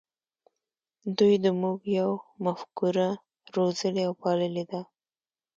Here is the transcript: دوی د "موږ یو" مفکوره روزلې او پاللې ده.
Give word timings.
دوی 1.17 1.33
د 1.43 1.45
"موږ 1.61 1.79
یو" 1.99 2.11
مفکوره 2.45 3.09
روزلې 3.55 4.03
او 4.07 4.13
پاللې 4.21 4.63
ده. 4.71 4.81